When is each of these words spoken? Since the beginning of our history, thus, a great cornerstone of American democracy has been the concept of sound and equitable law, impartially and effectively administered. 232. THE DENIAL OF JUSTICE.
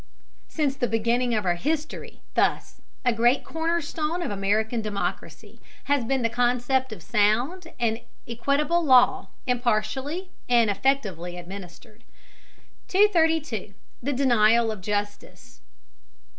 Since 0.47 0.77
the 0.77 0.87
beginning 0.87 1.35
of 1.35 1.45
our 1.45 1.53
history, 1.53 2.21
thus, 2.33 2.81
a 3.05 3.13
great 3.13 3.43
cornerstone 3.43 4.23
of 4.23 4.31
American 4.31 4.81
democracy 4.81 5.59
has 5.83 6.03
been 6.05 6.23
the 6.23 6.27
concept 6.29 6.91
of 6.91 7.03
sound 7.03 7.67
and 7.79 8.01
equitable 8.27 8.83
law, 8.83 9.27
impartially 9.45 10.31
and 10.49 10.71
effectively 10.71 11.37
administered. 11.37 12.03
232. 12.87 13.75
THE 14.01 14.13
DENIAL 14.13 14.71
OF 14.71 14.81
JUSTICE. 14.81 15.61